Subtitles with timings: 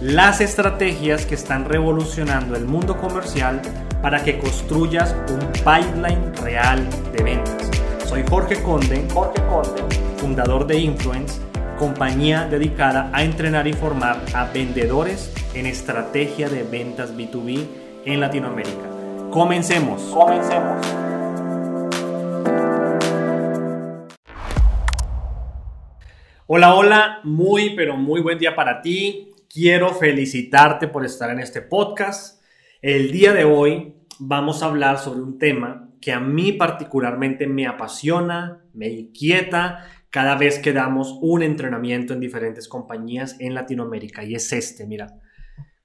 [0.00, 3.60] las estrategias que están revolucionando el mundo comercial
[4.00, 7.70] para que construyas un pipeline real de ventas.
[8.06, 9.82] Soy Jorge Conde, Jorge Conde,
[10.16, 11.38] fundador de Influence,
[11.78, 17.66] compañía dedicada a entrenar y formar a vendedores en estrategia de ventas B2B
[18.06, 18.88] en Latinoamérica.
[19.30, 20.00] Comencemos.
[20.04, 20.86] Comencemos.
[26.46, 31.60] Hola, hola, muy pero muy buen día para ti quiero felicitarte por estar en este
[31.60, 32.40] podcast.
[32.80, 37.66] El día de hoy vamos a hablar sobre un tema que a mí particularmente me
[37.66, 44.36] apasiona, me inquieta cada vez que damos un entrenamiento en diferentes compañías en Latinoamérica y
[44.36, 45.18] es este, mira.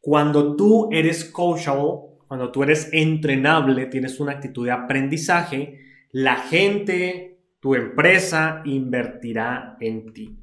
[0.00, 5.80] Cuando tú eres coachable, cuando tú eres entrenable, tienes una actitud de aprendizaje,
[6.12, 10.38] la gente, tu empresa invertirá en ti.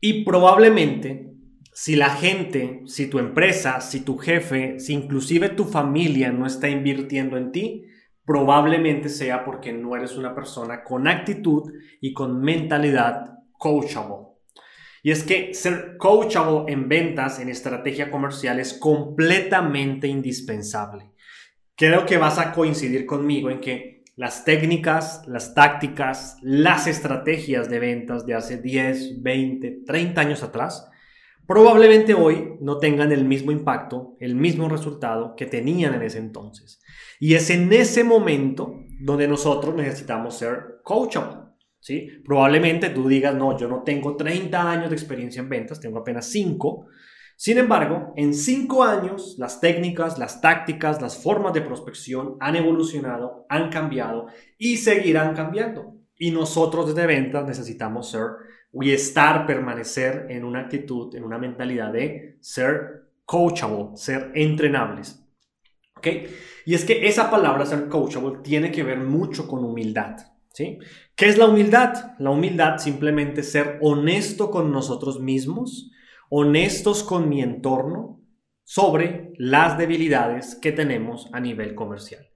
[0.00, 1.33] Y probablemente
[1.76, 6.68] si la gente, si tu empresa, si tu jefe, si inclusive tu familia no está
[6.68, 7.86] invirtiendo en ti,
[8.24, 14.28] probablemente sea porque no eres una persona con actitud y con mentalidad coachable.
[15.02, 21.10] Y es que ser coachable en ventas, en estrategia comercial, es completamente indispensable.
[21.74, 27.80] Creo que vas a coincidir conmigo en que las técnicas, las tácticas, las estrategias de
[27.80, 30.88] ventas de hace 10, 20, 30 años atrás
[31.46, 36.80] probablemente hoy no tengan el mismo impacto, el mismo resultado que tenían en ese entonces.
[37.20, 41.44] Y es en ese momento donde nosotros necesitamos ser coachable.
[41.80, 42.08] ¿sí?
[42.24, 46.26] Probablemente tú digas, no, yo no tengo 30 años de experiencia en ventas, tengo apenas
[46.26, 46.86] 5.
[47.36, 53.44] Sin embargo, en 5 años las técnicas, las tácticas, las formas de prospección han evolucionado,
[53.48, 55.94] han cambiado y seguirán cambiando.
[56.16, 58.22] Y nosotros desde ventas necesitamos ser
[58.80, 65.24] y estar, permanecer en una actitud, en una mentalidad de ser coachable, ser entrenables.
[65.96, 66.06] ¿Ok?
[66.66, 70.16] Y es que esa palabra ser coachable tiene que ver mucho con humildad.
[70.52, 70.78] ¿Sí?
[71.16, 72.14] ¿Qué es la humildad?
[72.18, 75.90] La humildad simplemente ser honesto con nosotros mismos,
[76.30, 78.20] honestos con mi entorno
[78.62, 82.28] sobre las debilidades que tenemos a nivel comercial.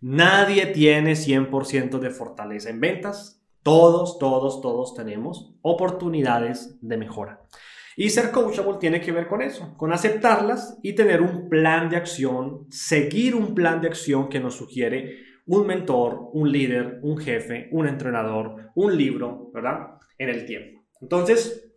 [0.00, 7.42] Nadie tiene 100% de fortaleza en ventas, todos, todos, todos tenemos oportunidades de mejora.
[7.96, 11.96] Y ser coachable tiene que ver con eso, con aceptarlas y tener un plan de
[11.96, 17.68] acción, seguir un plan de acción que nos sugiere un mentor, un líder, un jefe,
[17.72, 19.98] un entrenador, un libro, ¿verdad?
[20.16, 20.86] En el tiempo.
[21.00, 21.72] Entonces,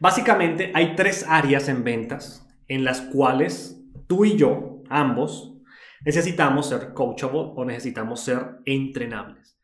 [0.00, 5.54] básicamente hay tres áreas en ventas en las cuales tú y yo, ambos,
[6.04, 9.58] necesitamos ser coachable o necesitamos ser entrenables.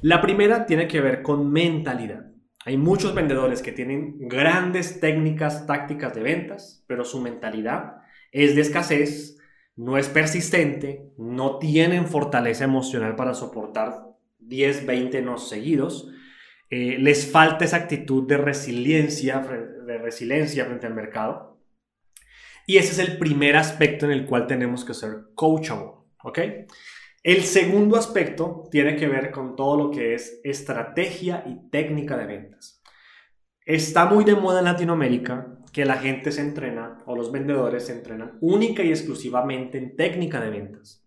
[0.00, 2.26] La primera tiene que ver con mentalidad.
[2.64, 7.96] Hay muchos vendedores que tienen grandes técnicas, tácticas de ventas, pero su mentalidad
[8.30, 9.38] es de escasez,
[9.74, 16.10] no es persistente, no tienen fortaleza emocional para soportar 10, 20 no seguidos.
[16.70, 21.58] Eh, les falta esa actitud de resiliencia, de resiliencia frente al mercado.
[22.66, 25.92] Y ese es el primer aspecto en el cual tenemos que ser coachable.
[26.22, 26.38] ¿ok?
[27.28, 32.24] El segundo aspecto tiene que ver con todo lo que es estrategia y técnica de
[32.24, 32.82] ventas.
[33.66, 37.92] Está muy de moda en Latinoamérica que la gente se entrena o los vendedores se
[37.92, 41.04] entrenan única y exclusivamente en técnica de ventas.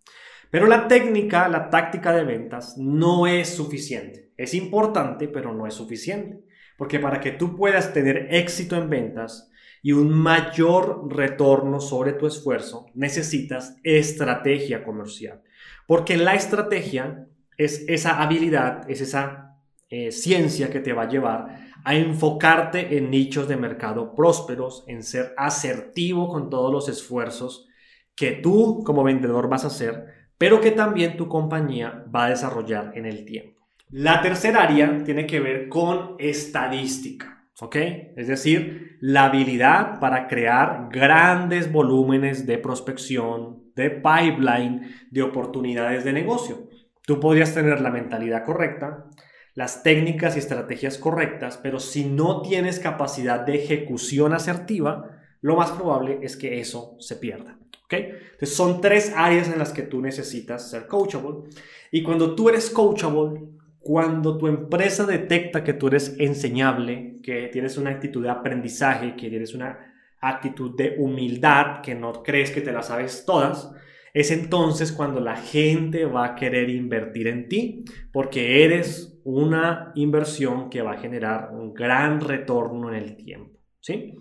[0.51, 4.31] Pero la técnica, la táctica de ventas no es suficiente.
[4.37, 6.43] Es importante, pero no es suficiente.
[6.77, 9.50] Porque para que tú puedas tener éxito en ventas
[9.81, 15.41] y un mayor retorno sobre tu esfuerzo, necesitas estrategia comercial.
[15.87, 17.27] Porque la estrategia
[17.57, 19.57] es esa habilidad, es esa
[19.89, 25.03] eh, ciencia que te va a llevar a enfocarte en nichos de mercado prósperos, en
[25.03, 27.67] ser asertivo con todos los esfuerzos
[28.15, 30.05] que tú como vendedor vas a hacer,
[30.37, 33.61] pero que también tu compañía va a desarrollar en el tiempo.
[33.89, 37.75] La tercera área tiene que ver con estadística, ¿ok?
[38.17, 46.11] Es decir, la habilidad para crear grandes volúmenes de prospección, de pipeline de oportunidades de
[46.11, 46.69] negocio.
[47.05, 49.05] Tú podrías tener la mentalidad correcta,
[49.53, 55.71] las técnicas y estrategias correctas, pero si no tienes capacidad de ejecución asertiva, lo más
[55.71, 57.59] probable es que eso se pierda.
[57.85, 57.93] ¿ok?
[57.93, 61.49] Entonces son tres áreas en las que tú necesitas ser coachable.
[61.91, 63.41] Y cuando tú eres coachable,
[63.81, 69.29] cuando tu empresa detecta que tú eres enseñable, que tienes una actitud de aprendizaje, que
[69.29, 73.71] tienes una actitud de humildad, que no crees que te las sabes todas,
[74.13, 77.83] es entonces cuando la gente va a querer invertir en ti,
[78.13, 83.57] porque eres una inversión que va a generar un gran retorno en el tiempo.
[83.79, 84.13] ¿sí?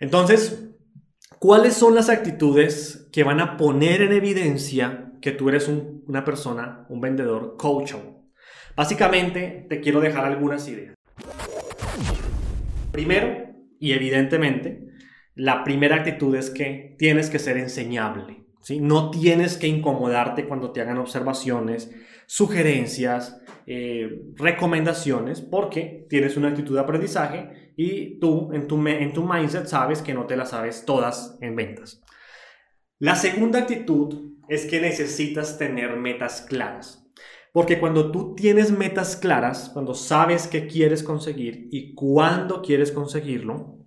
[0.00, 0.70] Entonces,
[1.38, 6.86] ¿cuáles son las actitudes que van a poner en evidencia que tú eres una persona,
[6.88, 8.15] un vendedor coachable?
[8.76, 10.94] Básicamente, te quiero dejar algunas ideas.
[12.92, 14.86] Primero, y evidentemente,
[15.34, 18.44] la primera actitud es que tienes que ser enseñable.
[18.60, 18.80] ¿sí?
[18.80, 21.90] No tienes que incomodarte cuando te hagan observaciones,
[22.26, 29.24] sugerencias, eh, recomendaciones, porque tienes una actitud de aprendizaje y tú en tu, en tu
[29.24, 32.02] mindset sabes que no te las sabes todas en ventas.
[32.98, 37.05] La segunda actitud es que necesitas tener metas claras.
[37.56, 43.78] Porque cuando tú tienes metas claras, cuando sabes qué quieres conseguir y cuándo quieres conseguirlo,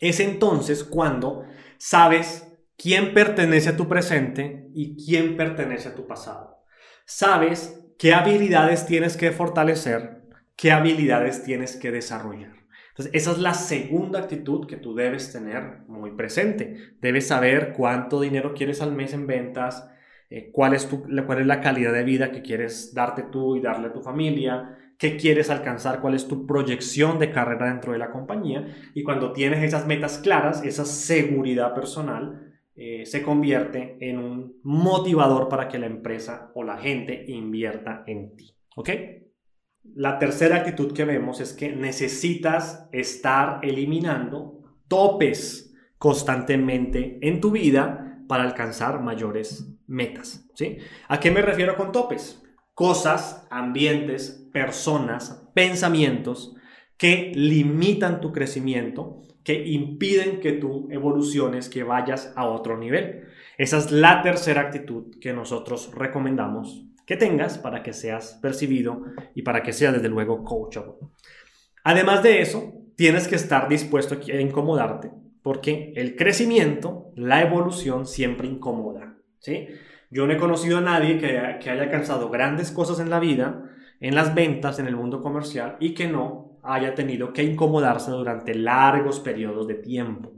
[0.00, 1.44] es entonces cuando
[1.76, 6.64] sabes quién pertenece a tu presente y quién pertenece a tu pasado.
[7.04, 10.22] Sabes qué habilidades tienes que fortalecer,
[10.56, 12.54] qué habilidades tienes que desarrollar.
[12.88, 16.94] Entonces, esa es la segunda actitud que tú debes tener muy presente.
[17.02, 19.90] Debes saber cuánto dinero quieres al mes en ventas,
[20.30, 23.60] eh, cuál, es tu, cuál es la calidad de vida que quieres darte tú y
[23.60, 27.98] darle a tu familia, qué quieres alcanzar, cuál es tu proyección de carrera dentro de
[27.98, 28.66] la compañía.
[28.94, 35.48] Y cuando tienes esas metas claras, esa seguridad personal, eh, se convierte en un motivador
[35.48, 38.56] para que la empresa o la gente invierta en ti.
[38.76, 38.90] ¿Ok?
[39.94, 48.13] La tercera actitud que vemos es que necesitas estar eliminando topes constantemente en tu vida
[48.28, 50.48] para alcanzar mayores metas.
[50.54, 50.78] ¿sí?
[51.08, 52.42] ¿A qué me refiero con topes?
[52.74, 56.56] Cosas, ambientes, personas, pensamientos
[56.96, 63.24] que limitan tu crecimiento, que impiden que tú evoluciones, que vayas a otro nivel.
[63.58, 69.02] Esa es la tercera actitud que nosotros recomendamos que tengas para que seas percibido
[69.34, 70.94] y para que seas desde luego coachable.
[71.84, 75.10] Además de eso, tienes que estar dispuesto a incomodarte
[75.44, 79.68] porque el crecimiento, la evolución siempre incomoda, ¿sí?
[80.10, 83.70] Yo no he conocido a nadie que que haya alcanzado grandes cosas en la vida,
[84.00, 88.54] en las ventas, en el mundo comercial y que no haya tenido que incomodarse durante
[88.54, 90.32] largos periodos de tiempo.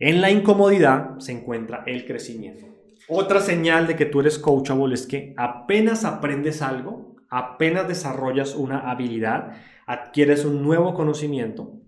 [0.00, 2.66] En la incomodidad se encuentra el crecimiento.
[3.08, 8.90] Otra señal de que tú eres coachable es que apenas aprendes algo, apenas desarrollas una
[8.90, 9.52] habilidad,
[9.86, 11.79] adquieres un nuevo conocimiento,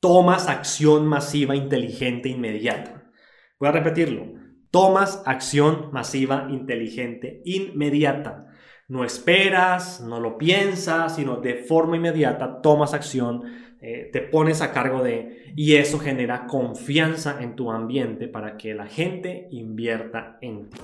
[0.00, 3.10] tomas acción masiva, inteligente, inmediata.
[3.58, 4.26] Voy a repetirlo.
[4.70, 8.46] Tomas acción masiva, inteligente, inmediata.
[8.86, 13.42] No esperas, no lo piensas, sino de forma inmediata tomas acción,
[13.80, 18.74] eh, te pones a cargo de, y eso genera confianza en tu ambiente para que
[18.74, 20.78] la gente invierta en ti.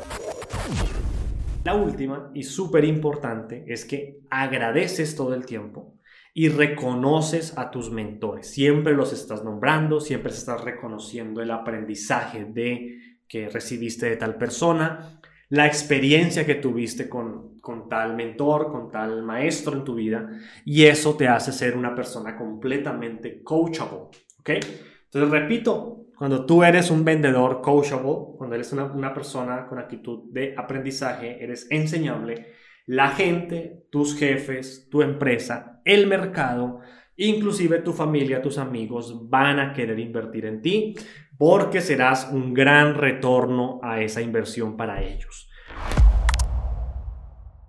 [1.65, 5.95] La última y súper importante es que agradeces todo el tiempo
[6.37, 8.49] y reconoces a tus mentores.
[8.51, 12.99] Siempre los estás nombrando, siempre estás reconociendo el aprendizaje de
[13.29, 19.23] que recibiste de tal persona, la experiencia que tuviste con, con tal mentor, con tal
[19.23, 20.29] maestro en tu vida,
[20.65, 24.09] y eso te hace ser una persona completamente coachable.
[24.41, 24.51] ¿Ok?
[24.51, 30.33] Entonces, repito, cuando tú eres un vendedor coachable, cuando eres una, una persona con actitud
[30.33, 32.49] de aprendizaje, eres enseñable,
[32.87, 36.81] la gente, tus jefes, tu empresa, el mercado,
[37.17, 40.95] inclusive tu familia, tus amigos van a querer invertir en ti
[41.39, 45.49] porque serás un gran retorno a esa inversión para ellos.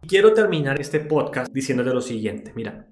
[0.08, 2.88] Quiero terminar este podcast diciéndote lo siguiente, mira,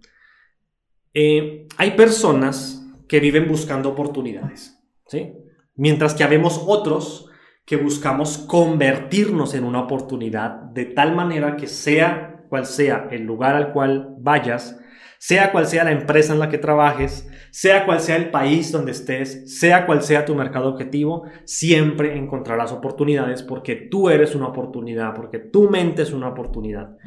[1.13, 5.33] eh, hay personas que viven buscando oportunidades, ¿sí?
[5.75, 7.29] Mientras que habemos otros
[7.65, 13.55] que buscamos convertirnos en una oportunidad de tal manera que sea cual sea el lugar
[13.55, 14.79] al cual vayas,
[15.17, 18.91] sea cual sea la empresa en la que trabajes, sea cual sea el país donde
[18.91, 25.13] estés, sea cual sea tu mercado objetivo, siempre encontrarás oportunidades porque tú eres una oportunidad,
[25.13, 26.97] porque tu mente es una oportunidad.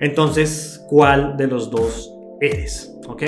[0.00, 2.92] Entonces, ¿cuál de los dos eres?
[3.06, 3.22] ¿Ok?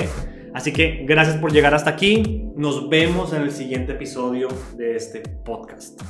[0.53, 2.45] Así que gracias por llegar hasta aquí.
[2.55, 6.01] Nos vemos en el siguiente episodio de este podcast.